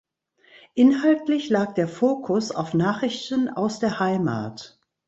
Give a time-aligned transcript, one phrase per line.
[0.73, 4.79] Inhaltlich lag der Fokus auf Nachrichten aus der Heimat.